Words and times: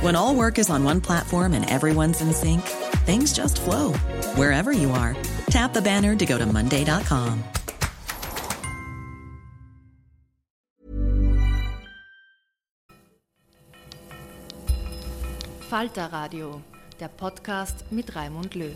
When 0.00 0.16
all 0.16 0.34
work 0.34 0.58
is 0.58 0.70
on 0.70 0.82
one 0.82 1.02
platform 1.02 1.52
and 1.52 1.70
everyone's 1.70 2.22
in 2.22 2.32
sync, 2.32 2.62
things 3.04 3.34
just 3.34 3.60
flow 3.60 3.92
wherever 4.34 4.72
you 4.72 4.90
are. 4.92 5.14
Tap 5.50 5.74
the 5.74 5.82
banner 5.82 6.16
to 6.16 6.24
go 6.24 6.38
to 6.38 6.46
Monday.com. 6.46 7.44
Falter 15.68 16.08
Radio, 16.10 16.62
der 16.98 17.08
Podcast 17.08 17.84
mit 17.90 18.16
Raimund 18.16 18.54
Löw. 18.54 18.74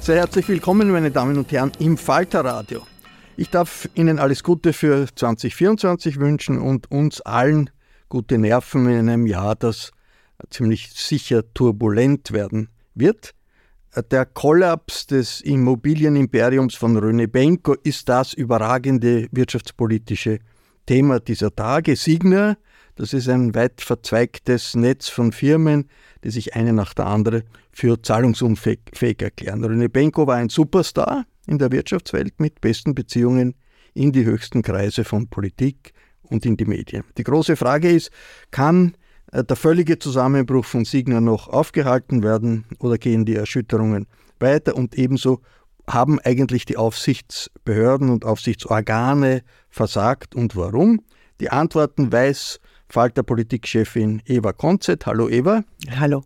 Sehr 0.00 0.16
herzlich 0.16 0.48
willkommen, 0.48 0.90
meine 0.90 1.12
Damen 1.12 1.38
und 1.38 1.52
Herren, 1.52 1.70
im 1.78 1.96
Falter 1.96 2.44
Radio. 2.44 2.82
Ich 3.36 3.48
darf 3.48 3.88
Ihnen 3.94 4.18
alles 4.18 4.42
Gute 4.42 4.72
für 4.72 5.06
2024 5.14 6.18
wünschen 6.18 6.58
und 6.58 6.90
uns 6.90 7.20
allen 7.20 7.70
gute 8.12 8.36
Nerven 8.36 8.90
in 8.90 9.08
einem 9.08 9.26
Jahr, 9.26 9.56
das 9.56 9.90
ziemlich 10.50 10.92
sicher 10.92 11.50
turbulent 11.54 12.30
werden 12.32 12.68
wird. 12.94 13.32
Der 14.10 14.26
Kollaps 14.26 15.06
des 15.06 15.40
Immobilienimperiums 15.40 16.74
von 16.74 16.94
Röne 16.98 17.26
Benko 17.26 17.74
ist 17.82 18.10
das 18.10 18.34
überragende 18.34 19.28
wirtschaftspolitische 19.30 20.40
Thema 20.84 21.20
dieser 21.20 21.56
Tage. 21.56 21.96
Signa, 21.96 22.58
das 22.96 23.14
ist 23.14 23.30
ein 23.30 23.54
weit 23.54 23.80
verzweigtes 23.80 24.74
Netz 24.74 25.08
von 25.08 25.32
Firmen, 25.32 25.88
die 26.22 26.30
sich 26.30 26.54
eine 26.54 26.74
nach 26.74 26.92
der 26.92 27.06
anderen 27.06 27.44
für 27.70 28.02
zahlungsunfähig 28.02 29.22
erklären. 29.22 29.64
Röne 29.64 29.88
Benko 29.88 30.26
war 30.26 30.36
ein 30.36 30.50
Superstar 30.50 31.24
in 31.46 31.56
der 31.56 31.72
Wirtschaftswelt 31.72 32.40
mit 32.40 32.60
besten 32.60 32.94
Beziehungen 32.94 33.54
in 33.94 34.12
die 34.12 34.26
höchsten 34.26 34.60
Kreise 34.60 35.04
von 35.04 35.28
Politik, 35.28 35.94
und 36.32 36.46
in 36.46 36.56
die 36.56 36.64
Medien. 36.64 37.04
Die 37.18 37.24
große 37.24 37.56
Frage 37.56 37.90
ist, 37.90 38.10
kann 38.50 38.96
äh, 39.30 39.44
der 39.44 39.56
völlige 39.56 39.98
Zusammenbruch 39.98 40.64
von 40.64 40.84
Signa 40.84 41.20
noch 41.20 41.48
aufgehalten 41.48 42.22
werden 42.22 42.64
oder 42.78 42.98
gehen 42.98 43.24
die 43.24 43.36
Erschütterungen 43.36 44.06
weiter 44.40 44.76
und 44.76 44.96
ebenso 44.96 45.40
haben 45.88 46.20
eigentlich 46.20 46.64
die 46.64 46.76
Aufsichtsbehörden 46.76 48.08
und 48.10 48.24
Aufsichtsorgane 48.24 49.42
versagt 49.68 50.34
und 50.34 50.56
warum? 50.56 51.00
Die 51.40 51.50
Antworten 51.50 52.12
weiß 52.12 52.60
Falter 52.88 53.22
Politikchefin 53.22 54.22
Eva 54.26 54.52
Konzett. 54.52 55.06
Hallo 55.06 55.28
Eva. 55.28 55.64
Hallo. 55.98 56.24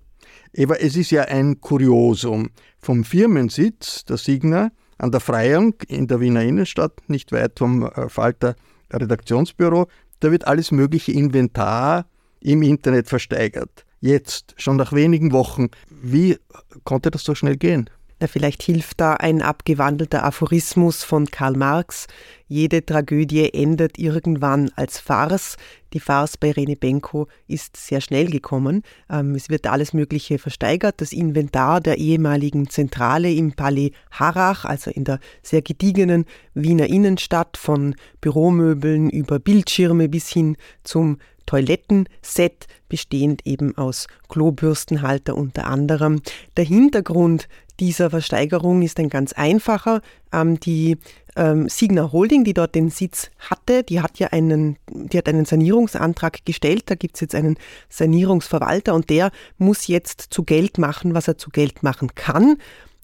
Eva, 0.52 0.74
es 0.74 0.96
ist 0.96 1.10
ja 1.10 1.22
ein 1.22 1.60
Kuriosum. 1.60 2.50
Vom 2.78 3.04
Firmensitz 3.04 4.04
der 4.04 4.16
Signa 4.16 4.70
an 4.98 5.10
der 5.10 5.20
Freiung 5.20 5.74
in 5.88 6.06
der 6.06 6.20
Wiener 6.20 6.42
Innenstadt, 6.42 7.08
nicht 7.08 7.32
weit 7.32 7.58
vom 7.58 7.84
äh, 7.84 8.08
Falter 8.08 8.56
Redaktionsbüro, 8.92 9.86
da 10.20 10.30
wird 10.30 10.46
alles 10.46 10.72
mögliche 10.72 11.12
Inventar 11.12 12.06
im 12.40 12.62
Internet 12.62 13.08
versteigert. 13.08 13.84
Jetzt, 14.00 14.54
schon 14.56 14.76
nach 14.76 14.92
wenigen 14.92 15.32
Wochen. 15.32 15.68
Wie 15.88 16.38
konnte 16.84 17.10
das 17.10 17.24
so 17.24 17.34
schnell 17.34 17.56
gehen? 17.56 17.90
Vielleicht 18.24 18.62
hilft 18.62 19.00
da 19.00 19.14
ein 19.14 19.42
abgewandelter 19.42 20.24
Aphorismus 20.24 21.04
von 21.04 21.26
Karl 21.26 21.54
Marx. 21.54 22.06
Jede 22.48 22.84
Tragödie 22.84 23.52
endet 23.52 23.98
irgendwann 23.98 24.70
als 24.74 24.98
Farce. 24.98 25.58
Die 25.92 26.00
Farce 26.00 26.38
bei 26.38 26.52
Rene 26.52 26.76
Benko 26.76 27.28
ist 27.46 27.76
sehr 27.76 28.00
schnell 28.00 28.30
gekommen. 28.30 28.82
Ähm, 29.10 29.34
es 29.34 29.50
wird 29.50 29.66
alles 29.66 29.92
Mögliche 29.92 30.38
versteigert. 30.38 31.02
Das 31.02 31.12
Inventar 31.12 31.82
der 31.82 31.98
ehemaligen 31.98 32.70
Zentrale 32.70 33.30
im 33.30 33.52
Palais 33.52 33.92
Harrach, 34.10 34.64
also 34.64 34.90
in 34.90 35.04
der 35.04 35.20
sehr 35.42 35.60
gediegenen 35.60 36.24
Wiener 36.54 36.86
Innenstadt, 36.86 37.58
von 37.58 37.96
Büromöbeln 38.22 39.10
über 39.10 39.38
Bildschirme 39.38 40.08
bis 40.08 40.30
hin 40.30 40.56
zum 40.84 41.18
Toilettenset, 41.44 42.66
bestehend 42.88 43.46
eben 43.46 43.76
aus 43.78 44.08
Klobürstenhalter 44.28 45.36
unter 45.36 45.66
anderem. 45.66 46.20
Der 46.56 46.64
Hintergrund 46.64 47.48
dieser 47.80 48.10
Versteigerung 48.10 48.82
ist 48.82 48.98
ein 48.98 49.08
ganz 49.08 49.32
einfacher. 49.32 50.00
Ähm, 50.32 50.58
die 50.60 50.98
ähm, 51.36 51.68
Signa 51.68 52.12
Holding, 52.12 52.44
die 52.44 52.54
dort 52.54 52.74
den 52.74 52.90
Sitz 52.90 53.30
hatte, 53.38 53.82
die 53.82 54.00
hat 54.00 54.18
ja 54.18 54.28
einen, 54.28 54.76
die 54.90 55.18
hat 55.18 55.28
einen 55.28 55.44
Sanierungsantrag 55.44 56.44
gestellt. 56.44 56.84
Da 56.86 56.94
gibt 56.94 57.16
es 57.16 57.20
jetzt 57.20 57.34
einen 57.34 57.56
Sanierungsverwalter 57.88 58.94
und 58.94 59.10
der 59.10 59.30
muss 59.58 59.86
jetzt 59.86 60.22
zu 60.30 60.44
Geld 60.44 60.78
machen, 60.78 61.14
was 61.14 61.28
er 61.28 61.38
zu 61.38 61.50
Geld 61.50 61.82
machen 61.82 62.14
kann. 62.14 62.56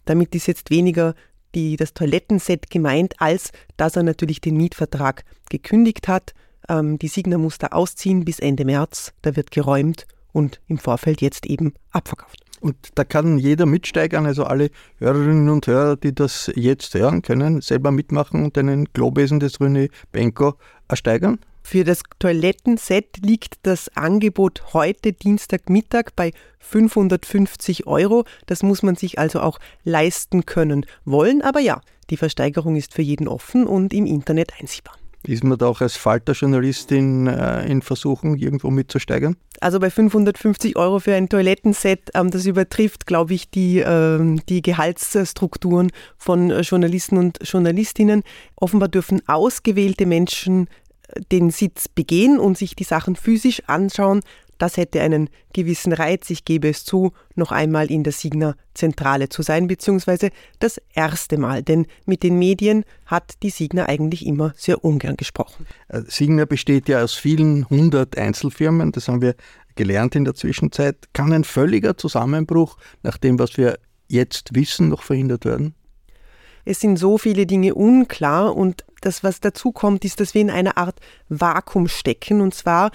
Damit 0.04 0.34
ist 0.34 0.46
jetzt 0.46 0.70
weniger 0.70 1.14
die, 1.54 1.76
das 1.76 1.92
Toilettenset 1.92 2.70
gemeint, 2.70 3.14
als 3.18 3.52
dass 3.76 3.96
er 3.96 4.02
natürlich 4.02 4.40
den 4.40 4.56
Mietvertrag 4.56 5.24
gekündigt 5.50 6.08
hat. 6.08 6.34
Ähm, 6.68 6.98
die 6.98 7.08
Signa 7.08 7.38
muss 7.38 7.58
da 7.58 7.68
ausziehen 7.68 8.24
bis 8.24 8.38
Ende 8.38 8.64
März. 8.64 9.12
Da 9.22 9.36
wird 9.36 9.50
geräumt 9.50 10.06
und 10.32 10.60
im 10.66 10.78
Vorfeld 10.78 11.20
jetzt 11.20 11.46
eben 11.46 11.74
abverkauft. 11.90 12.41
Und 12.62 12.76
da 12.94 13.02
kann 13.02 13.38
jeder 13.38 13.66
mitsteigern, 13.66 14.24
also 14.24 14.44
alle 14.44 14.70
Hörerinnen 14.98 15.48
und 15.48 15.66
Hörer, 15.66 15.96
die 15.96 16.14
das 16.14 16.48
jetzt 16.54 16.94
hören 16.94 17.20
können, 17.20 17.60
selber 17.60 17.90
mitmachen 17.90 18.44
und 18.44 18.56
einen 18.56 18.84
Globesen 18.92 19.40
des 19.40 19.58
René 19.58 19.90
Benko 20.12 20.54
ersteigern? 20.86 21.40
Für 21.64 21.82
das 21.82 22.02
Toilettenset 22.20 23.18
liegt 23.24 23.54
das 23.64 23.88
Angebot 23.96 24.74
heute 24.74 25.12
Dienstagmittag 25.12 26.10
bei 26.14 26.32
550 26.60 27.88
Euro. 27.88 28.24
Das 28.46 28.62
muss 28.62 28.84
man 28.84 28.94
sich 28.94 29.18
also 29.18 29.40
auch 29.40 29.58
leisten 29.82 30.46
können 30.46 30.86
wollen. 31.04 31.42
Aber 31.42 31.58
ja, 31.58 31.80
die 32.10 32.16
Versteigerung 32.16 32.76
ist 32.76 32.94
für 32.94 33.02
jeden 33.02 33.26
offen 33.26 33.66
und 33.66 33.92
im 33.92 34.06
Internet 34.06 34.52
einsehbar. 34.60 34.94
Ist 35.24 35.44
man 35.44 35.56
da 35.56 35.66
auch 35.66 35.80
als 35.80 35.96
Falterjournalistin 35.96 37.28
äh, 37.28 37.66
in 37.66 37.82
Versuchung, 37.82 38.36
irgendwo 38.36 38.70
mitzusteigern? 38.70 39.36
Also 39.60 39.78
bei 39.78 39.90
550 39.90 40.76
Euro 40.76 40.98
für 40.98 41.14
ein 41.14 41.28
Toilettenset, 41.28 42.10
ähm, 42.14 42.30
das 42.30 42.44
übertrifft, 42.46 43.06
glaube 43.06 43.34
ich, 43.34 43.48
die, 43.48 43.78
ähm, 43.78 44.44
die 44.48 44.62
Gehaltsstrukturen 44.62 45.92
von 46.18 46.50
äh, 46.50 46.62
Journalisten 46.62 47.18
und 47.18 47.38
Journalistinnen. 47.42 48.24
Offenbar 48.56 48.88
dürfen 48.88 49.22
ausgewählte 49.28 50.06
Menschen 50.06 50.66
äh, 51.08 51.20
den 51.30 51.50
Sitz 51.50 51.86
begehen 51.86 52.40
und 52.40 52.58
sich 52.58 52.74
die 52.74 52.84
Sachen 52.84 53.14
physisch 53.14 53.62
anschauen. 53.68 54.22
Das 54.62 54.76
hätte 54.76 55.00
einen 55.00 55.28
gewissen 55.52 55.92
Reiz. 55.92 56.30
Ich 56.30 56.44
gebe 56.44 56.68
es 56.68 56.84
zu, 56.84 57.10
noch 57.34 57.50
einmal 57.50 57.90
in 57.90 58.04
der 58.04 58.12
Signa-Zentrale 58.12 59.28
zu 59.28 59.42
sein, 59.42 59.66
beziehungsweise 59.66 60.30
das 60.60 60.80
erste 60.94 61.36
Mal. 61.36 61.64
Denn 61.64 61.88
mit 62.06 62.22
den 62.22 62.38
Medien 62.38 62.84
hat 63.04 63.42
die 63.42 63.50
Signa 63.50 63.86
eigentlich 63.86 64.24
immer 64.24 64.52
sehr 64.56 64.84
ungern 64.84 65.16
gesprochen. 65.16 65.66
Äh, 65.88 66.02
Signa 66.06 66.44
besteht 66.44 66.88
ja 66.88 67.02
aus 67.02 67.12
vielen 67.14 67.68
hundert 67.70 68.16
Einzelfirmen. 68.16 68.92
Das 68.92 69.08
haben 69.08 69.20
wir 69.20 69.34
gelernt 69.74 70.14
in 70.14 70.24
der 70.24 70.36
Zwischenzeit. 70.36 71.12
Kann 71.12 71.32
ein 71.32 71.42
völliger 71.42 71.96
Zusammenbruch 71.96 72.76
nach 73.02 73.18
dem, 73.18 73.40
was 73.40 73.56
wir 73.56 73.80
jetzt 74.06 74.54
wissen, 74.54 74.90
noch 74.90 75.02
verhindert 75.02 75.44
werden? 75.44 75.74
Es 76.64 76.78
sind 76.78 77.00
so 77.00 77.18
viele 77.18 77.46
Dinge 77.46 77.74
unklar 77.74 78.54
und 78.54 78.84
das, 79.00 79.24
was 79.24 79.40
dazu 79.40 79.72
kommt, 79.72 80.04
ist, 80.04 80.20
dass 80.20 80.34
wir 80.34 80.40
in 80.40 80.50
einer 80.50 80.78
Art 80.78 81.00
Vakuum 81.28 81.88
stecken 81.88 82.40
und 82.40 82.54
zwar 82.54 82.92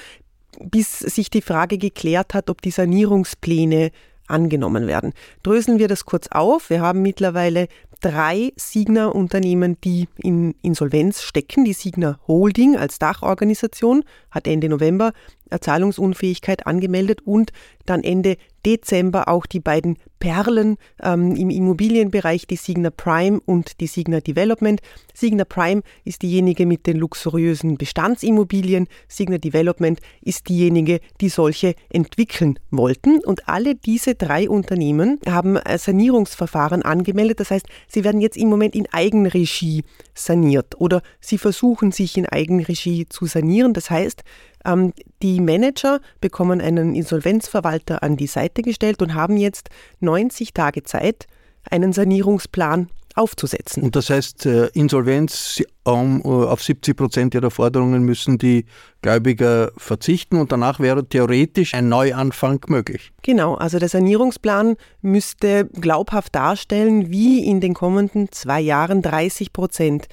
bis 0.60 1.00
sich 1.00 1.30
die 1.30 1.42
Frage 1.42 1.78
geklärt 1.78 2.34
hat, 2.34 2.50
ob 2.50 2.62
die 2.62 2.72
Sanierungspläne 2.72 3.92
angenommen 4.28 4.88
werden. 4.88 5.14
Dröseln 5.44 5.80
wir 5.80 5.88
das 5.88 6.06
kurz 6.06 6.28
auf. 6.28 6.70
Wir 6.70 6.82
haben 6.82 7.02
mittlerweile 7.02 7.68
drei 8.02 8.52
Signa-Unternehmen, 8.56 9.78
die 9.84 10.08
in 10.18 10.54
Insolvenz 10.62 11.22
stecken. 11.22 11.66
Die 11.66 11.74
Signa 11.74 12.20
Holding 12.28 12.78
als 12.78 13.00
Dachorganisation 13.00 14.04
hat 14.30 14.48
Ende 14.48 14.70
November 14.70 15.14
Zahlungsunfähigkeit 15.62 16.68
angemeldet 16.68 17.22
und 17.24 17.52
dann 17.90 18.04
Ende 18.04 18.38
Dezember 18.66 19.30
auch 19.30 19.46
die 19.46 19.60
beiden 19.60 19.98
Perlen 20.20 20.78
ähm, 21.02 21.36
im 21.36 21.50
Immobilienbereich, 21.50 22.48
die 22.48 22.56
Signa 22.56 22.90
Prime 22.90 23.40
und 23.46 23.80
die 23.80 23.88
Signa 23.88 24.20
Development. 24.20 24.82
Signa 25.14 25.46
Prime 25.46 25.84
ist 26.04 26.22
diejenige 26.22 26.66
mit 26.66 26.88
den 26.88 26.98
luxuriösen 26.98 27.78
Bestandsimmobilien, 27.78 28.88
Signa 29.08 29.38
Development 29.38 30.00
ist 30.22 30.50
diejenige, 30.50 31.00
die 31.22 31.30
solche 31.30 31.76
entwickeln 31.90 32.60
wollten. 32.72 33.20
Und 33.24 33.48
alle 33.48 33.76
diese 33.76 34.16
drei 34.16 34.50
Unternehmen 34.50 35.20
haben 35.28 35.58
Sanierungsverfahren 35.78 36.82
angemeldet. 36.82 37.40
Das 37.40 37.52
heißt, 37.52 37.68
sie 37.88 38.04
werden 38.04 38.22
jetzt 38.22 38.38
im 38.38 38.50
Moment 38.50 38.76
in 38.76 38.88
Eigenregie 38.92 39.84
saniert 40.14 40.80
oder 40.82 41.02
sie 41.22 41.38
versuchen 41.38 41.92
sich 41.92 42.18
in 42.18 42.26
Eigenregie 42.26 43.06
zu 43.08 43.28
sanieren. 43.28 43.74
Das 43.74 43.90
heißt, 43.90 44.24
ähm, 44.66 44.94
die 45.22 45.40
Manager 45.40 46.00
bekommen 46.22 46.62
einen 46.62 46.96
Insolvenzverwalter 46.96 47.77
an 47.90 48.18
die 48.18 48.28
Seite 48.28 48.62
gestellt 48.62 49.02
und 49.02 49.14
haben 49.14 49.38
jetzt 49.38 49.70
90 50.00 50.54
Tage 50.54 50.84
Zeit, 50.84 51.28
einen 51.70 51.94
Sanierungsplan 51.94 52.90
aufzusetzen. 53.18 53.84
Und 53.84 53.96
das 53.96 54.10
heißt, 54.10 54.46
äh, 54.46 54.68
Insolvenz 54.74 55.62
äh, 55.86 55.92
auf 55.92 56.64
70 56.64 56.96
Prozent 56.96 57.34
ihrer 57.34 57.50
Forderungen 57.50 58.04
müssen 58.04 58.38
die 58.38 58.66
Gläubiger 59.02 59.72
verzichten 59.76 60.38
und 60.38 60.52
danach 60.52 60.80
wäre 60.80 61.08
theoretisch 61.08 61.74
ein 61.74 61.90
Neuanfang 61.90 62.64
möglich. 62.68 63.12
Genau, 63.24 63.56
also 63.56 63.80
der 63.80 63.90
Sanierungsplan 63.90 64.76
müsste 65.02 65.66
glaubhaft 65.66 66.36
darstellen, 66.36 67.10
wie 67.10 67.46
in 67.46 67.60
den 67.60 67.74
kommenden 67.74 68.32
zwei 68.32 68.62
Jahren 68.62 69.02
30 69.02 69.52
Prozent 69.52 70.08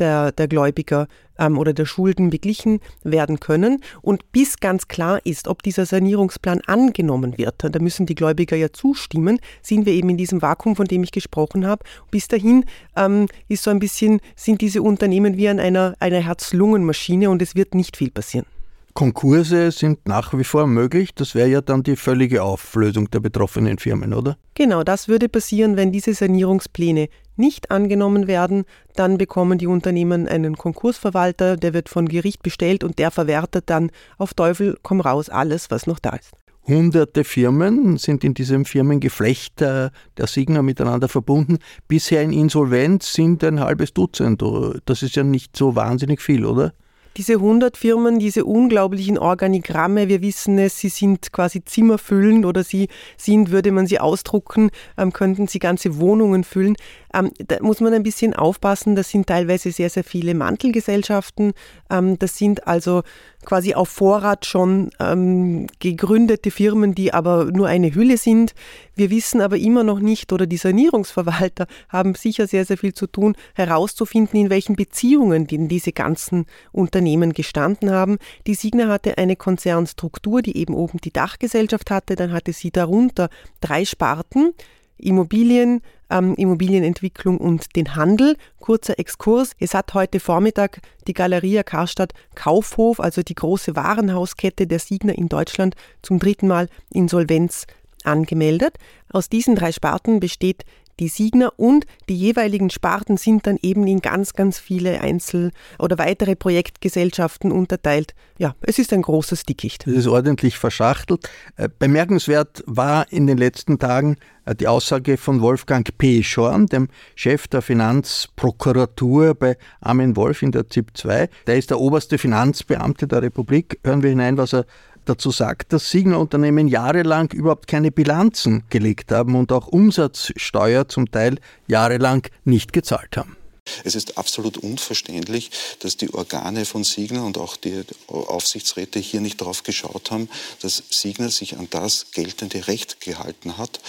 der, 0.00 0.32
der 0.32 0.48
Gläubiger 0.48 1.06
ähm, 1.38 1.58
oder 1.58 1.72
der 1.72 1.86
Schulden 1.86 2.30
beglichen 2.30 2.80
werden 3.02 3.40
können. 3.40 3.82
Und 4.02 4.32
bis 4.32 4.58
ganz 4.58 4.88
klar 4.88 5.20
ist, 5.24 5.48
ob 5.48 5.62
dieser 5.62 5.86
Sanierungsplan 5.86 6.60
angenommen 6.66 7.38
wird, 7.38 7.56
da 7.62 7.78
müssen 7.78 8.06
die 8.06 8.14
Gläubiger 8.14 8.56
ja 8.56 8.72
zustimmen, 8.72 9.38
sind 9.62 9.86
wir 9.86 9.92
eben 9.92 10.08
in 10.08 10.16
diesem 10.16 10.42
Vakuum, 10.42 10.76
von 10.76 10.86
dem 10.86 11.02
ich 11.02 11.12
gesprochen 11.12 11.66
habe. 11.66 11.84
Bis 12.10 12.28
dahin 12.28 12.64
ähm, 12.96 13.26
ist 13.48 13.62
so 13.62 13.70
ein 13.70 13.78
bisschen, 13.78 14.20
sind 14.36 14.60
diese 14.60 14.82
Unternehmen 14.82 15.36
wie 15.36 15.48
an 15.48 15.60
einer, 15.60 15.94
einer 16.00 16.20
Herz-Lungen-Maschine 16.20 17.30
und 17.30 17.42
es 17.42 17.54
wird 17.54 17.74
nicht 17.74 17.96
viel 17.96 18.10
passieren. 18.10 18.46
Konkurse 18.94 19.70
sind 19.70 20.06
nach 20.06 20.36
wie 20.36 20.44
vor 20.44 20.66
möglich. 20.66 21.14
Das 21.14 21.34
wäre 21.34 21.48
ja 21.48 21.60
dann 21.60 21.82
die 21.82 21.96
völlige 21.96 22.42
Auflösung 22.42 23.10
der 23.10 23.20
betroffenen 23.20 23.78
Firmen, 23.78 24.12
oder? 24.12 24.36
Genau, 24.54 24.82
das 24.82 25.08
würde 25.08 25.28
passieren, 25.28 25.76
wenn 25.76 25.92
diese 25.92 26.12
Sanierungspläne 26.12 27.08
nicht 27.40 27.72
angenommen 27.72 28.28
werden. 28.28 28.64
Dann 28.94 29.18
bekommen 29.18 29.58
die 29.58 29.66
Unternehmen 29.66 30.28
einen 30.28 30.56
Konkursverwalter, 30.56 31.56
der 31.56 31.74
wird 31.74 31.88
von 31.88 32.08
Gericht 32.08 32.42
bestellt 32.42 32.84
und 32.84 32.98
der 32.98 33.10
verwertet 33.10 33.64
dann 33.66 33.90
auf 34.18 34.34
Teufel 34.34 34.78
komm 34.82 35.00
raus 35.00 35.28
alles, 35.28 35.70
was 35.70 35.88
noch 35.88 35.98
da 35.98 36.10
ist. 36.10 36.30
Hunderte 36.68 37.24
Firmen 37.24 37.96
sind 37.96 38.22
in 38.22 38.34
diesem 38.34 38.64
Firmengeflecht 38.64 39.60
der 39.60 39.90
Signa 40.26 40.62
miteinander 40.62 41.08
verbunden. 41.08 41.58
Bisher 41.88 42.22
in 42.22 42.32
Insolvenz 42.32 43.12
sind 43.12 43.42
ein 43.42 43.60
halbes 43.60 43.92
Dutzend. 43.92 44.44
Das 44.84 45.02
ist 45.02 45.16
ja 45.16 45.24
nicht 45.24 45.56
so 45.56 45.74
wahnsinnig 45.74 46.20
viel, 46.20 46.44
oder? 46.44 46.72
Diese 47.16 47.34
100 47.34 47.76
Firmen, 47.76 48.18
diese 48.18 48.44
unglaublichen 48.44 49.18
Organigramme, 49.18 50.08
wir 50.08 50.22
wissen 50.22 50.58
es, 50.58 50.78
sie 50.78 50.88
sind 50.88 51.32
quasi 51.32 51.64
zimmerfüllend 51.64 52.46
oder 52.46 52.62
sie 52.62 52.88
sind, 53.16 53.50
würde 53.50 53.72
man 53.72 53.86
sie 53.86 53.98
ausdrucken, 53.98 54.70
ähm, 54.96 55.12
könnten 55.12 55.48
sie 55.48 55.58
ganze 55.58 55.98
Wohnungen 55.98 56.44
füllen. 56.44 56.76
Ähm, 57.12 57.32
da 57.38 57.56
muss 57.60 57.80
man 57.80 57.94
ein 57.94 58.04
bisschen 58.04 58.34
aufpassen, 58.34 58.94
das 58.94 59.10
sind 59.10 59.26
teilweise 59.26 59.72
sehr, 59.72 59.90
sehr 59.90 60.04
viele 60.04 60.34
Mantelgesellschaften. 60.34 61.52
Ähm, 61.90 62.18
das 62.18 62.36
sind 62.36 62.66
also 62.68 63.02
quasi 63.44 63.74
auf 63.74 63.88
Vorrat 63.88 64.46
schon 64.46 64.90
ähm, 65.00 65.66
gegründete 65.78 66.50
Firmen, 66.50 66.94
die 66.94 67.12
aber 67.12 67.46
nur 67.46 67.68
eine 67.68 67.94
Hülle 67.94 68.16
sind. 68.16 68.54
Wir 68.94 69.10
wissen 69.10 69.40
aber 69.40 69.56
immer 69.56 69.82
noch 69.82 70.00
nicht, 70.00 70.32
oder 70.32 70.46
die 70.46 70.56
Sanierungsverwalter 70.56 71.66
haben 71.88 72.14
sicher 72.14 72.46
sehr, 72.46 72.64
sehr 72.64 72.76
viel 72.76 72.92
zu 72.92 73.06
tun, 73.06 73.34
herauszufinden, 73.54 74.38
in 74.38 74.50
welchen 74.50 74.76
Beziehungen 74.76 75.46
denn 75.46 75.68
diese 75.68 75.92
ganzen 75.92 76.46
Unternehmen 76.72 77.32
gestanden 77.32 77.90
haben. 77.90 78.18
Die 78.46 78.54
Signa 78.54 78.88
hatte 78.88 79.18
eine 79.18 79.36
Konzernstruktur, 79.36 80.42
die 80.42 80.56
eben 80.56 80.74
oben 80.74 80.98
die 80.98 81.12
Dachgesellschaft 81.12 81.90
hatte, 81.90 82.16
dann 82.16 82.32
hatte 82.32 82.52
sie 82.52 82.70
darunter 82.70 83.30
drei 83.60 83.84
Sparten. 83.84 84.52
Immobilien, 85.00 85.82
ähm, 86.10 86.34
Immobilienentwicklung 86.34 87.38
und 87.38 87.76
den 87.76 87.94
Handel. 87.96 88.36
Kurzer 88.58 88.98
Exkurs. 88.98 89.52
Es 89.58 89.74
hat 89.74 89.94
heute 89.94 90.20
Vormittag 90.20 90.80
die 91.06 91.14
Galeria 91.14 91.62
Karstadt 91.62 92.12
Kaufhof, 92.34 93.00
also 93.00 93.22
die 93.22 93.34
große 93.34 93.76
Warenhauskette 93.76 94.66
der 94.66 94.78
Signer 94.78 95.16
in 95.16 95.28
Deutschland, 95.28 95.74
zum 96.02 96.18
dritten 96.18 96.48
Mal 96.48 96.68
Insolvenz 96.92 97.66
angemeldet. 98.04 98.76
Aus 99.12 99.28
diesen 99.28 99.54
drei 99.54 99.72
Sparten 99.72 100.20
besteht 100.20 100.64
die 101.00 101.08
Signer 101.08 101.52
und 101.56 101.86
die 102.08 102.16
jeweiligen 102.16 102.70
Sparten 102.70 103.16
sind 103.16 103.46
dann 103.46 103.58
eben 103.62 103.86
in 103.86 104.00
ganz, 104.00 104.34
ganz 104.34 104.58
viele 104.58 105.00
Einzel- 105.00 105.50
oder 105.78 105.98
weitere 105.98 106.36
Projektgesellschaften 106.36 107.50
unterteilt. 107.50 108.14
Ja, 108.38 108.54
es 108.60 108.78
ist 108.78 108.92
ein 108.92 109.02
großes 109.02 109.44
Dickicht. 109.44 109.86
Es 109.86 109.94
ist 109.94 110.06
ordentlich 110.06 110.58
verschachtelt. 110.58 111.28
Äh, 111.56 111.68
bemerkenswert 111.78 112.62
war 112.66 113.10
in 113.10 113.26
den 113.26 113.38
letzten 113.38 113.78
Tagen 113.78 114.16
äh, 114.44 114.54
die 114.54 114.68
Aussage 114.68 115.16
von 115.16 115.40
Wolfgang 115.40 115.88
P. 115.98 116.22
Schorn, 116.22 116.66
dem 116.66 116.88
Chef 117.14 117.48
der 117.48 117.62
Finanzprokuratur 117.62 119.34
bei 119.34 119.56
Armin 119.80 120.16
Wolf 120.16 120.42
in 120.42 120.52
der 120.52 120.68
ZIP 120.68 120.96
2. 120.96 121.28
Der 121.46 121.56
ist 121.56 121.70
der 121.70 121.80
oberste 121.80 122.18
Finanzbeamte 122.18 123.06
der 123.06 123.22
Republik. 123.22 123.78
Hören 123.84 124.02
wir 124.02 124.10
hinein, 124.10 124.36
was 124.36 124.52
er 124.52 124.66
dazu 125.10 125.30
sagt, 125.30 125.72
dass 125.72 125.90
Signa-Unternehmen 125.90 126.68
jahrelang 126.68 127.30
überhaupt 127.32 127.66
keine 127.66 127.90
Bilanzen 127.90 128.62
gelegt 128.70 129.12
haben 129.12 129.34
und 129.34 129.52
auch 129.52 129.66
Umsatzsteuer 129.66 130.88
zum 130.88 131.10
Teil 131.10 131.38
jahrelang 131.66 132.26
nicht 132.44 132.72
gezahlt 132.72 133.16
haben. 133.16 133.36
Es 133.84 133.94
ist 133.94 134.18
absolut 134.18 134.56
unverständlich, 134.58 135.50
dass 135.80 135.96
die 135.96 136.12
Organe 136.12 136.64
von 136.64 136.84
Signa 136.84 137.22
und 137.22 137.38
auch 137.38 137.56
die 137.56 137.82
Aufsichtsräte 138.08 138.98
hier 138.98 139.20
nicht 139.20 139.40
darauf 139.40 139.62
geschaut 139.62 140.10
haben, 140.10 140.28
dass 140.60 140.82
Signa 140.90 141.28
sich 141.28 141.58
an 141.58 141.68
das 141.70 142.06
geltende 142.12 142.66
Recht 142.66 143.00
gehalten 143.00 143.58
hat. 143.58 143.80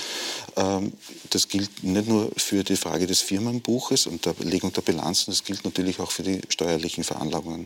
Ähm, 0.55 0.93
das 1.29 1.47
gilt 1.47 1.83
nicht 1.83 2.07
nur 2.07 2.31
für 2.37 2.63
die 2.63 2.75
Frage 2.75 3.07
des 3.07 3.21
Firmenbuches 3.21 4.07
und 4.07 4.25
der 4.25 4.35
Legung 4.39 4.73
der 4.73 4.81
Bilanzen, 4.81 5.31
das 5.31 5.43
gilt 5.43 5.63
natürlich 5.63 5.99
auch 5.99 6.11
für 6.11 6.23
die 6.23 6.41
steuerlichen 6.49 7.03
Veranlagungen. 7.03 7.65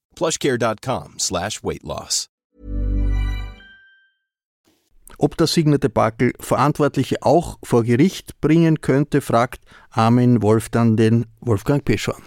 plushcare.com 0.21 1.17
slash 1.17 1.63
weight 1.63 1.83
loss. 1.83 2.27
Ob 5.17 5.37
das 5.37 5.53
Signet-Debakel 5.53 6.33
Verantwortliche 6.39 7.17
auch 7.21 7.57
vor 7.63 7.83
Gericht 7.83 8.39
bringen 8.39 8.81
könnte, 8.81 9.21
fragt 9.21 9.63
Armin 9.89 10.41
Wolf 10.41 10.69
dann 10.69 10.95
den 10.95 11.25
Wolfgang 11.41 11.83
Peschor. 11.83 12.17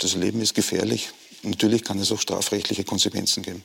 Das 0.00 0.14
Leben 0.14 0.40
ist 0.40 0.54
gefährlich. 0.54 1.10
Natürlich 1.42 1.84
kann 1.84 1.98
es 1.98 2.12
auch 2.12 2.20
strafrechtliche 2.20 2.84
Konsequenzen 2.84 3.42
geben. 3.42 3.64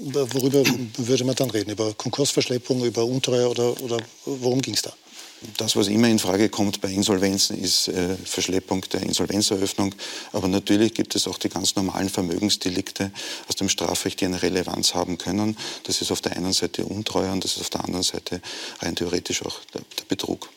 worüber 0.00 0.62
würde 0.96 1.24
man 1.24 1.34
dann 1.34 1.50
reden? 1.50 1.70
Über 1.70 1.92
Konkursverschleppung, 1.92 2.84
über 2.84 3.04
Untreue 3.04 3.48
oder, 3.48 3.80
oder 3.82 3.98
worum 4.24 4.62
ging 4.62 4.74
es 4.74 4.82
da? 4.82 4.92
Das, 5.58 5.76
was 5.76 5.88
immer 5.88 6.08
in 6.08 6.18
Frage 6.18 6.48
kommt 6.48 6.80
bei 6.80 6.90
Insolvenzen, 6.90 7.58
ist 7.58 7.88
äh, 7.88 8.16
Verschleppung 8.16 8.82
der 8.92 9.02
Insolvenzeröffnung. 9.02 9.94
Aber 10.32 10.48
natürlich 10.48 10.94
gibt 10.94 11.14
es 11.14 11.28
auch 11.28 11.38
die 11.38 11.50
ganz 11.50 11.76
normalen 11.76 12.08
Vermögensdelikte 12.08 13.12
aus 13.46 13.56
dem 13.56 13.68
Strafrecht, 13.68 14.20
die 14.20 14.24
eine 14.24 14.42
Relevanz 14.42 14.94
haben 14.94 15.18
können. 15.18 15.56
Das 15.84 16.00
ist 16.00 16.10
auf 16.10 16.22
der 16.22 16.36
einen 16.36 16.52
Seite 16.52 16.86
Untreue 16.86 17.30
und 17.30 17.44
das 17.44 17.56
ist 17.56 17.60
auf 17.60 17.70
der 17.70 17.84
anderen 17.84 18.02
Seite 18.02 18.40
rein 18.80 18.96
theoretisch 18.96 19.44
auch 19.44 19.60
der, 19.74 19.82
der 19.98 20.04
Betrug. 20.08 20.48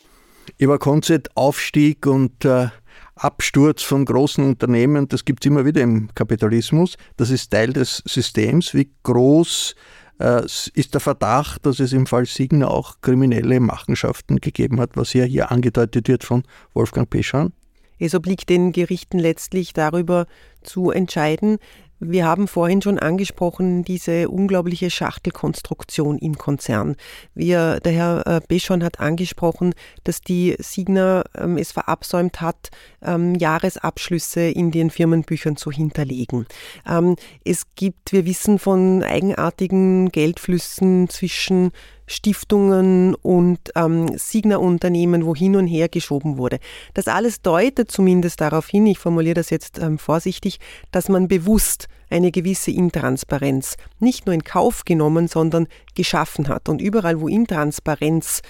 Über 0.57 0.79
Konzept 0.79 1.36
Aufstieg 1.36 2.05
und 2.07 2.45
äh, 2.45 2.69
Absturz 3.15 3.83
von 3.83 4.05
großen 4.05 4.43
Unternehmen, 4.43 5.09
das 5.09 5.25
gibt 5.25 5.43
es 5.43 5.50
immer 5.50 5.65
wieder 5.65 5.81
im 5.81 6.09
Kapitalismus. 6.15 6.95
Das 7.17 7.29
ist 7.29 7.51
Teil 7.51 7.74
des 7.74 8.01
Systems. 8.05 8.74
Wie 8.74 8.89
groß 9.03 9.75
äh, 9.75 9.99
ist 10.19 10.93
der 10.93 10.99
Verdacht, 10.99 11.65
dass 11.65 11.79
es 11.79 11.93
im 11.93 12.05
Fall 12.05 12.25
Signer 12.25 12.69
auch 12.69 12.99
kriminelle 13.01 13.59
Machenschaften 13.59 14.41
gegeben 14.41 14.79
hat, 14.81 14.97
was 14.97 15.13
ja 15.13 15.23
hier 15.23 15.49
angedeutet 15.49 16.07
wird 16.09 16.25
von 16.25 16.43
Wolfgang 16.73 17.09
Peschan? 17.09 17.53
Es 17.99 18.15
obliegt 18.15 18.49
den 18.49 18.71
Gerichten 18.71 19.19
letztlich 19.19 19.73
darüber 19.73 20.25
zu 20.61 20.91
entscheiden, 20.91 21.57
wir 22.00 22.25
haben 22.25 22.48
vorhin 22.48 22.82
schon 22.82 22.98
angesprochen, 22.98 23.84
diese 23.84 24.29
unglaubliche 24.29 24.89
Schachtelkonstruktion 24.89 26.18
im 26.18 26.38
Konzern. 26.38 26.96
Wir, 27.34 27.79
der 27.82 27.91
Herr 27.91 28.27
äh, 28.27 28.41
Beschon 28.48 28.84
hat 28.84 29.00
angesprochen, 29.00 29.74
dass 30.03 30.22
die 30.22 30.56
Signa 30.60 31.24
ähm, 31.38 31.58
es 31.58 31.72
verabsäumt 31.72 32.41
hat, 32.41 32.70
ähm, 33.01 33.36
Jahresabschlüsse 33.36 34.41
in 34.41 34.72
den 34.72 34.89
Firmenbüchern 34.89 35.58
zu 35.58 35.72
hinterlegen. 35.72 36.46
Ähm, 36.88 37.15
es 37.44 37.63
gibt, 37.75 38.13
wir 38.13 38.25
wissen 38.25 38.60
von 38.60 39.03
eigenartigen 39.03 40.10
Geldflüssen 40.10 41.10
zwischen 41.10 41.72
Stiftungen 42.10 43.13
und 43.16 43.60
ähm, 43.75 44.18
Signa-Unternehmen, 44.18 45.25
wo 45.25 45.36
hin 45.36 45.56
und 45.56 45.68
her 45.68 45.89
geschoben 45.89 46.38
wurde. 46.38 46.60
Das 46.96 47.08
alles 47.08 47.42
deutet 47.42 47.92
zumindest 47.92 48.42
darauf 48.42 48.68
hin, 48.68 48.88
ich 48.88 48.98
formuliere 48.98 49.36
das 49.36 49.51
jetzt 49.51 49.80
ähm, 49.80 50.00
vorsichtig, 50.00 50.60
dass 50.92 51.08
man 51.08 51.28
bewusst 51.28 51.88
eine 52.10 52.32
gewisse 52.32 52.72
Intransparenz 52.72 53.78
nicht 54.00 54.25
nur 54.25 54.34
in 54.34 54.44
Kauf 54.44 54.86
genommen, 54.86 55.28
sondern 55.28 55.68
geschaffen 55.96 56.48
hat. 56.48 56.68
Und 56.68 56.82
überall, 56.82 57.22
wo 57.22 57.28
Intransparenz 57.28 58.42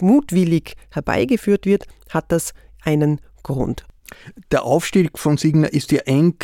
mutwillig 0.00 0.74
herbeigeführt 0.90 1.66
wird, 1.66 1.86
hat 2.10 2.32
das 2.32 2.52
einen 2.82 3.20
Grund. 3.44 3.86
Der 4.50 4.64
Aufstieg 4.64 5.18
von 5.18 5.36
Signa 5.36 5.68
ist 5.68 5.92
ja 5.92 6.00
eng 6.00 6.34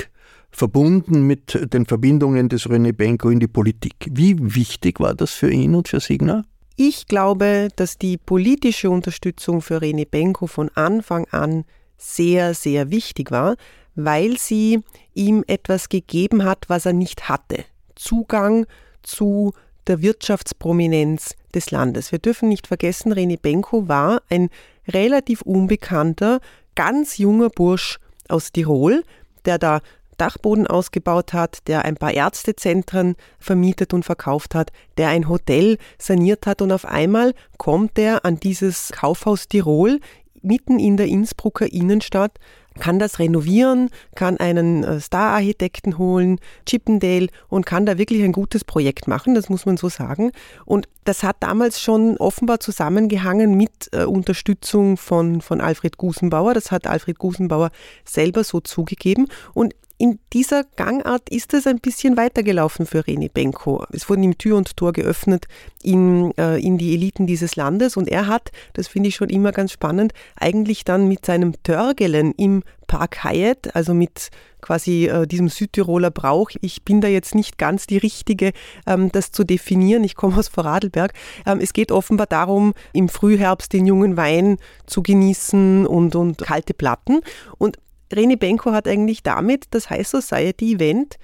verbunden 0.51 1.27
mit 1.27 1.73
den 1.73 1.87
Verbindungen 1.87 2.49
des 2.49 2.67
René 2.69 2.93
Benko 2.93 3.31
in 3.31 3.41
die 3.41 3.49
Politik. 3.49 3.95
Wie 4.11 4.37
wichtig 4.39 5.01
war 5.01 5.15
das 5.15 5.33
für 5.33 5.51
ihn 5.51 5.75
und 5.75 5.89
für 5.89 6.01
Signa? 6.01 6.45
Ich 6.83 7.09
glaube, 7.09 7.69
dass 7.77 7.99
die 7.99 8.17
politische 8.17 8.89
Unterstützung 8.89 9.61
für 9.61 9.83
Rene 9.83 10.07
Benko 10.07 10.47
von 10.47 10.71
Anfang 10.75 11.27
an 11.31 11.67
sehr, 11.99 12.55
sehr 12.55 12.91
wichtig 12.91 13.31
war, 13.31 13.57
weil 13.97 14.39
sie 14.39 14.81
ihm 15.13 15.45
etwas 15.47 15.91
gegeben 15.91 16.43
hat, 16.43 16.71
was 16.71 16.87
er 16.87 16.95
nicht 16.95 17.29
hatte. 17.29 17.67
Zugang 17.97 18.65
zu 19.03 19.53
der 19.89 20.01
Wirtschaftsprominenz 20.01 21.37
des 21.55 21.71
Landes. 21.71 22.13
Wir 22.13 22.19
dürfen 22.19 22.49
nicht 22.49 22.67
vergessen, 22.67 23.13
Rene 23.13 23.37
Benko 23.37 23.87
war 23.87 24.23
ein 24.31 24.49
relativ 24.89 25.43
unbekannter, 25.43 26.41
ganz 26.77 27.19
junger 27.19 27.51
Bursch 27.51 27.99
aus 28.27 28.53
Tirol, 28.53 29.05
der 29.45 29.59
da 29.59 29.83
Dachboden 30.21 30.67
ausgebaut 30.67 31.33
hat, 31.33 31.67
der 31.67 31.85
ein 31.85 31.97
paar 31.97 32.13
Ärztezentren 32.13 33.17
vermietet 33.39 33.95
und 33.95 34.05
verkauft 34.05 34.55
hat, 34.55 34.71
der 34.99 35.09
ein 35.09 35.29
Hotel 35.29 35.79
saniert 35.99 36.47
hat 36.47 36.61
und 36.61 36.73
auf 36.73 36.85
einmal 36.85 37.33
kommt 37.57 37.99
er 37.99 38.25
an 38.25 38.39
dieses 38.39 38.93
Kaufhaus 38.93 39.49
Tirol 39.49 40.01
mitten 40.43 40.79
in 40.79 40.97
der 40.97 41.07
Innsbrucker 41.07 41.71
Innenstadt, 41.71 42.33
kann 42.79 42.99
das 42.99 43.19
renovieren, 43.19 43.91
kann 44.15 44.39
einen 44.39 44.85
äh, 44.85 45.01
Star-Architekten 45.01 45.99
holen, 45.99 46.39
Chippendale 46.67 47.29
und 47.49 47.67
kann 47.67 47.85
da 47.85 47.99
wirklich 47.99 48.23
ein 48.23 48.33
gutes 48.33 48.65
Projekt 48.65 49.09
machen, 49.09 49.35
das 49.35 49.49
muss 49.49 49.67
man 49.67 49.77
so 49.77 49.89
sagen. 49.89 50.31
Und 50.65 50.89
das 51.05 51.23
hat 51.23 51.37
damals 51.41 51.81
schon 51.81 52.17
offenbar 52.19 52.61
zusammengehangen 52.61 53.57
mit 53.57 53.91
äh, 53.93 54.05
Unterstützung 54.05 54.97
von, 54.97 55.41
von 55.41 55.61
Alfred 55.61 55.99
Gusenbauer. 55.99 56.55
Das 56.55 56.71
hat 56.71 56.87
Alfred 56.87 57.19
Gusenbauer 57.19 57.71
selber 58.05 58.45
so 58.45 58.61
zugegeben. 58.61 59.27
Und 59.53 59.75
in 60.01 60.19
dieser 60.33 60.65
Gangart 60.65 61.29
ist 61.29 61.53
es 61.53 61.67
ein 61.67 61.79
bisschen 61.79 62.17
weitergelaufen 62.17 62.87
für 62.87 63.07
Reni 63.07 63.29
Benko. 63.29 63.85
Es 63.93 64.09
wurden 64.09 64.23
ihm 64.23 64.39
Tür 64.39 64.57
und 64.57 64.75
Tor 64.75 64.95
geöffnet 64.95 65.45
in, 65.83 66.33
äh, 66.39 66.57
in 66.57 66.79
die 66.79 66.95
Eliten 66.95 67.27
dieses 67.27 67.55
Landes 67.55 67.99
und 67.99 68.09
er 68.09 68.27
hat, 68.27 68.51
das 68.73 68.89
finde 68.89 69.11
ich 69.11 69.17
schon 69.17 69.29
immer 69.29 69.53
ganz 69.53 69.73
spannend, 69.73 70.15
eigentlich 70.37 70.85
dann 70.85 71.07
mit 71.07 71.27
seinem 71.27 71.63
Törgelen 71.65 72.33
im 72.39 72.63
Park 72.87 73.25
Hyatt, 73.25 73.77
also 73.77 73.93
mit 73.93 74.31
quasi 74.63 75.05
äh, 75.07 75.27
diesem 75.27 75.51
Südtiroler 75.51 76.11
Brauch. 76.11 76.51
Ich 76.63 76.83
bin 76.83 77.03
da 77.03 77.09
jetzt 77.09 77.35
nicht 77.35 77.59
ganz 77.59 77.87
die 77.87 77.99
Richtige, 77.99 78.53
ähm, 78.87 79.13
das 79.13 79.33
zu 79.33 79.45
definieren. 79.45 80.03
Ich 80.03 80.15
komme 80.15 80.39
aus 80.39 80.49
Vorarlberg. 80.49 81.13
Ähm, 81.45 81.59
es 81.61 81.75
geht 81.75 81.93
offenbar 81.93 82.27
darum, 82.27 82.73
im 82.95 83.11
Frühherbst 83.11 83.71
den 83.75 83.85
jungen 83.85 84.17
Wein 84.17 84.57
zu 84.87 85.03
genießen 85.03 85.87
und, 85.87 86.17
und 86.17 86.39
kalte 86.39 86.73
Platten. 86.73 87.21
Und 87.59 87.77
Reni 88.13 88.37
Benko 88.37 88.73
hat 88.73 88.89
eigentlich 88.89 89.23
damit 89.23 89.67
das 89.71 89.91
High 89.91 90.07
Society 90.07 90.75
Event 90.75 91.17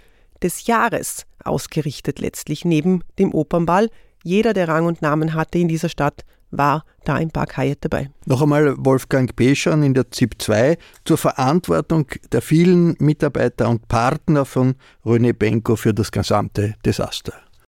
des 0.42 0.66
Jahres 0.66 1.26
ausgerichtet, 1.42 2.18
letztlich 2.18 2.64
neben 2.64 3.02
dem 3.18 3.34
Opernball. 3.34 3.90
Jeder, 4.22 4.52
der 4.52 4.68
Rang 4.68 4.86
und 4.86 5.02
Namen 5.02 5.34
hatte 5.34 5.58
in 5.58 5.68
dieser 5.68 5.88
Stadt, 5.88 6.24
war 6.50 6.84
da 7.04 7.18
im 7.18 7.30
Park 7.30 7.56
Hyatt 7.56 7.78
dabei. 7.80 8.10
Noch 8.24 8.42
einmal 8.42 8.74
Wolfgang 8.78 9.34
Peschan 9.34 9.82
in 9.82 9.94
der 9.94 10.10
ZIP 10.10 10.40
2 10.40 10.78
zur 11.04 11.18
Verantwortung 11.18 12.06
der 12.32 12.42
vielen 12.42 12.96
Mitarbeiter 12.98 13.68
und 13.68 13.88
Partner 13.88 14.44
von 14.44 14.74
René 15.04 15.32
Benko 15.32 15.76
für 15.76 15.92
das 15.92 16.12
gesamte 16.12 16.74
Desaster. 16.84 17.34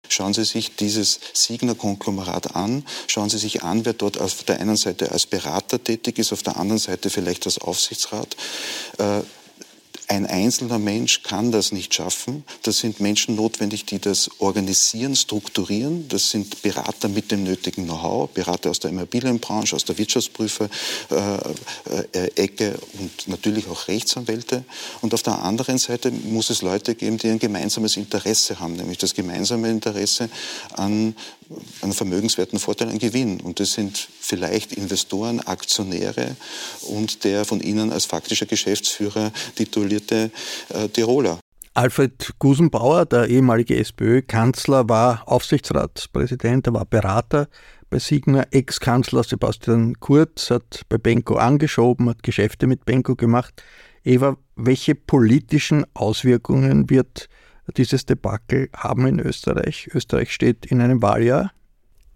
Schauen 0.09 0.33
Sie 0.33 0.45
sich 0.45 0.77
dieses 0.77 1.21
Signer-Konglomerat 1.35 2.55
an. 2.57 2.85
Schauen 3.07 3.29
Sie 3.29 3.39
sich 3.39 3.63
an, 3.63 3.85
wer 3.85 3.93
dort 3.93 4.19
auf 4.19 4.43
der 4.45 4.61
einen 4.61 4.77
Seite 4.77 5.13
als 5.13 5.27
Berater 5.27 5.83
tätig 5.83 6.19
ist, 6.19 6.33
auf 6.33 6.43
der 6.43 6.57
anderen 6.57 6.79
Seite 6.79 7.11
vielleicht 7.11 7.47
als 7.47 7.59
Aufsichtsrat. 7.59 8.37
Ein 10.11 10.27
einzelner 10.27 10.79
Mensch 10.79 11.23
kann 11.23 11.53
das 11.53 11.71
nicht 11.71 11.93
schaffen. 11.93 12.43
Das 12.63 12.79
sind 12.79 12.99
Menschen 12.99 13.37
notwendig, 13.37 13.85
die 13.85 13.99
das 13.99 14.31
organisieren, 14.39 15.15
strukturieren. 15.15 16.09
Das 16.09 16.31
sind 16.31 16.63
Berater 16.63 17.11
mit 17.11 17.31
dem 17.31 17.45
nötigen 17.45 17.85
Know-how, 17.85 18.31
Berater 18.31 18.71
aus 18.71 18.81
der 18.81 18.91
Immobilienbranche, 18.91 19.77
aus 19.77 19.85
der 19.85 19.99
Wirtschaftsprüfer-Ecke 19.99 22.65
äh, 22.65 22.71
äh, 22.71 22.79
und 22.99 23.29
natürlich 23.29 23.69
auch 23.69 23.87
Rechtsanwälte. 23.89 24.65
Und 25.03 25.13
auf 25.13 25.23
der 25.23 25.43
anderen 25.43 25.77
Seite 25.77 26.11
muss 26.11 26.49
es 26.49 26.63
Leute 26.63 26.95
geben, 26.95 27.19
die 27.19 27.29
ein 27.29 27.39
gemeinsames 27.39 27.99
Interesse 27.99 28.61
haben, 28.61 28.77
nämlich 28.77 28.97
das 28.97 29.13
gemeinsame 29.13 29.69
Interesse 29.69 30.31
an 30.73 31.15
einen 31.83 31.93
vermögenswerten 31.93 32.59
Vorteil, 32.59 32.89
an 32.89 32.99
Gewinn. 32.99 33.41
Und 33.41 33.61
das 33.61 33.73
sind 33.73 34.09
vielleicht 34.21 34.73
Investoren, 34.73 35.41
Aktionäre 35.41 36.37
und 36.83 37.25
der 37.25 37.45
von 37.45 37.61
Ihnen 37.61 37.93
als 37.93 38.05
faktischer 38.05 38.47
Geschäftsführer 38.47 39.33
titulierte 39.55 40.31
äh, 40.71 40.89
Tiroler. 40.89 41.39
Alfred 41.75 42.35
Gusenbauer, 42.41 43.07
der 43.07 43.29
ehemalige 43.29 43.77
SPÖ-Kanzler, 43.77 44.89
war 44.89 45.23
Aufsichtsratspräsident, 45.27 46.67
er 46.67 46.75
war 46.75 46.85
Berater 46.85 47.49
bei 47.89 47.99
Signa. 47.99 48.45
Ex-Kanzler 48.51 49.23
Sebastian 49.23 49.95
Kurz 50.01 50.51
hat 50.51 50.83
bei 50.89 50.99
Benko 50.99 51.37
angeschoben, 51.37 52.09
hat 52.09 52.23
Geschäfte 52.23 52.67
mit 52.67 52.85
Benko 52.85 53.15
gemacht. 53.15 53.63
Eva, 54.05 54.37
welche 54.57 54.95
politischen 54.95 55.85
Auswirkungen 55.95 56.91
wird 56.91 57.29
dieses 57.77 58.07
Debakel 58.07 58.69
haben 58.75 59.07
in 59.07 59.21
Österreich? 59.21 59.89
Österreich 59.95 60.33
steht 60.33 60.67
in 60.67 60.81
einem 60.81 61.03
Wahljahr. 61.03 61.53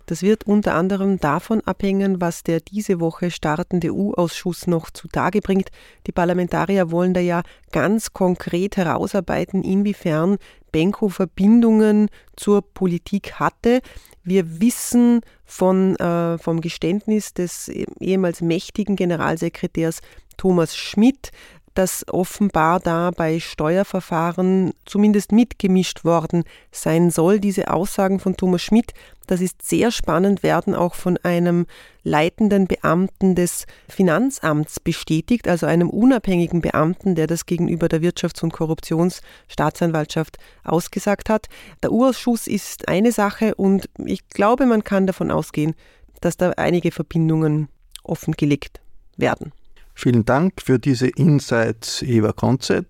Das 0.06 0.22
wird 0.22 0.44
unter 0.44 0.74
anderem 0.74 1.18
davon 1.18 1.60
abhängen, 1.62 2.20
was 2.20 2.42
der 2.42 2.60
diese 2.60 3.00
Woche 3.00 3.30
startende 3.30 3.92
EU-Ausschuss 3.92 4.66
noch 4.66 4.90
zutage 4.90 5.40
bringt. 5.40 5.70
Die 6.06 6.12
Parlamentarier 6.12 6.90
wollen 6.90 7.14
da 7.14 7.20
ja 7.20 7.42
ganz 7.70 8.12
konkret 8.12 8.76
herausarbeiten, 8.76 9.62
inwiefern 9.62 10.38
Benko 10.72 11.08
Verbindungen 11.08 12.08
zur 12.36 12.62
Politik 12.62 13.34
hatte. 13.34 13.80
Wir 14.24 14.60
wissen 14.60 15.20
von, 15.44 15.96
äh, 15.96 16.38
vom 16.38 16.60
Geständnis 16.60 17.34
des 17.34 17.68
ehemals 18.00 18.40
mächtigen 18.40 18.96
Generalsekretärs 18.96 20.00
Thomas 20.36 20.76
Schmidt, 20.76 21.30
dass 21.74 22.04
offenbar 22.08 22.80
da 22.80 23.10
bei 23.10 23.40
Steuerverfahren 23.40 24.72
zumindest 24.84 25.32
mitgemischt 25.32 26.04
worden 26.04 26.44
sein 26.70 27.10
soll. 27.10 27.40
Diese 27.40 27.72
Aussagen 27.72 28.20
von 28.20 28.36
Thomas 28.36 28.62
Schmidt, 28.62 28.92
das 29.26 29.40
ist 29.40 29.62
sehr 29.62 29.90
spannend, 29.90 30.42
werden 30.42 30.74
auch 30.74 30.94
von 30.94 31.16
einem 31.22 31.66
leitenden 32.02 32.66
Beamten 32.66 33.34
des 33.34 33.66
Finanzamts 33.88 34.80
bestätigt, 34.80 35.48
also 35.48 35.66
einem 35.66 35.88
unabhängigen 35.88 36.60
Beamten, 36.60 37.14
der 37.14 37.26
das 37.26 37.46
gegenüber 37.46 37.88
der 37.88 38.02
Wirtschafts- 38.02 38.42
und 38.42 38.52
Korruptionsstaatsanwaltschaft 38.52 40.38
ausgesagt 40.64 41.30
hat. 41.30 41.46
Der 41.82 41.92
Urausschuss 41.92 42.46
ist 42.46 42.88
eine 42.88 43.12
Sache 43.12 43.54
und 43.54 43.88
ich 44.04 44.28
glaube, 44.28 44.66
man 44.66 44.84
kann 44.84 45.06
davon 45.06 45.30
ausgehen, 45.30 45.74
dass 46.20 46.36
da 46.36 46.50
einige 46.50 46.90
Verbindungen 46.90 47.68
offengelegt 48.02 48.80
werden. 49.16 49.52
Vielen 49.94 50.24
Dank 50.24 50.62
für 50.62 50.78
diese 50.78 51.08
Insights, 51.08 52.02
Eva 52.02 52.32
Konzett. 52.32 52.86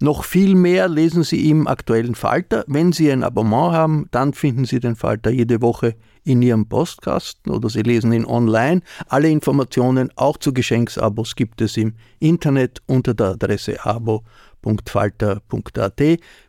Noch 0.00 0.24
viel 0.24 0.56
mehr 0.56 0.88
lesen 0.88 1.22
Sie 1.22 1.48
im 1.48 1.68
aktuellen 1.68 2.16
Falter. 2.16 2.64
Wenn 2.66 2.92
Sie 2.92 3.12
ein 3.12 3.22
Abonnement 3.22 3.72
haben, 3.72 4.08
dann 4.10 4.34
finden 4.34 4.64
Sie 4.64 4.80
den 4.80 4.96
Falter 4.96 5.30
jede 5.30 5.62
Woche 5.62 5.94
in 6.24 6.42
Ihrem 6.42 6.68
Postkasten 6.68 7.52
oder 7.52 7.68
Sie 7.68 7.82
lesen 7.82 8.12
ihn 8.12 8.24
online. 8.24 8.80
Alle 9.06 9.28
Informationen, 9.28 10.10
auch 10.16 10.38
zu 10.38 10.52
Geschenksabos, 10.52 11.36
gibt 11.36 11.60
es 11.60 11.76
im 11.76 11.94
Internet 12.18 12.82
unter 12.86 13.14
der 13.14 13.28
Adresse 13.28 13.84
abo.falter.at. 13.84 16.00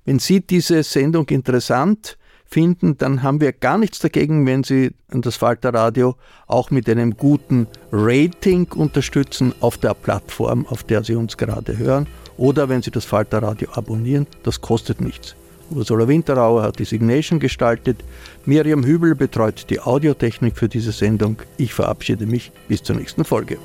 Wenn 0.06 0.20
Sie 0.20 0.42
diese 0.42 0.82
Sendung 0.82 1.30
interessant 1.30 2.18
finden, 2.53 2.98
dann 3.00 3.24
haben 3.24 3.41
wir 3.41 3.51
gar 3.51 3.79
nichts 3.79 4.00
dagegen, 4.00 4.45
wenn 4.45 4.63
Sie 4.63 4.91
das 5.10 5.36
Falterradio 5.36 6.15
auch 6.45 6.69
mit 6.69 6.88
einem 6.88 7.17
guten 7.17 7.67
Rating 7.91 8.67
unterstützen 8.74 9.53
auf 9.60 9.77
der 9.79 9.95
Plattform, 9.95 10.67
auf 10.67 10.83
der 10.83 11.03
Sie 11.03 11.15
uns 11.15 11.36
gerade 11.36 11.77
hören, 11.77 12.07
oder 12.38 12.69
wenn 12.69 12.83
Sie 12.83 12.91
das 12.91 13.05
Falterradio 13.05 13.69
abonnieren, 13.74 14.27
das 14.43 14.62
kostet 14.62 15.01
nichts. 15.01 15.36
Ursula 15.72 16.07
Winterauer 16.07 16.62
hat 16.62 16.77
die 16.77 16.86
Signation 16.86 17.39
gestaltet, 17.39 18.03
Miriam 18.45 18.83
Hübel 18.83 19.15
betreut 19.15 19.65
die 19.72 19.79
Audiotechnik 19.79 20.55
für 20.55 20.69
diese 20.69 20.91
Sendung. 20.91 21.38
Ich 21.57 21.74
verabschiede 21.74 22.27
mich 22.27 22.51
bis 22.67 22.83
zur 22.83 22.98
nächsten 22.98 23.25
Folge. 23.25 23.57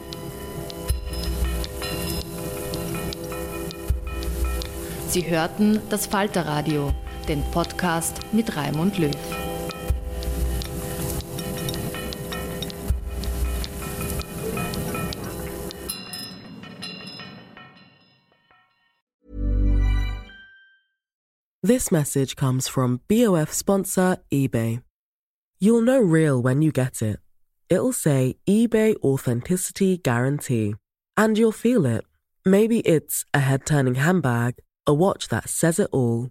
Sie 5.09 5.29
hörten 5.29 5.81
das 5.91 6.07
Falterradio 6.07 6.95
den 7.29 7.43
Podcast 7.53 8.21
mit 8.33 8.57
Raimund 8.57 8.99
Löw. 8.99 9.11
This 21.63 21.93
message 21.93 22.35
comes 22.35 22.67
from 22.67 23.01
BOF 23.09 23.53
sponsor 23.53 24.17
eBay. 24.33 24.83
You'll 25.61 25.83
know 25.83 26.01
real 26.01 26.41
when 26.41 26.63
you 26.63 26.73
get 26.73 27.03
it. 27.03 27.19
It'll 27.69 27.93
say 27.93 28.37
eBay 28.49 28.95
Authenticity 29.03 29.99
Guarantee. 29.99 30.77
And 31.17 31.37
you'll 31.37 31.53
feel 31.53 31.85
it. 31.85 32.05
Maybe 32.47 32.79
it's 32.81 33.27
a 33.35 33.41
head 33.41 33.67
turning 33.67 33.97
handbag, 33.97 34.55
a 34.87 34.95
watch 34.95 35.29
that 35.29 35.51
says 35.51 35.79
it 35.79 35.91
all 35.93 36.31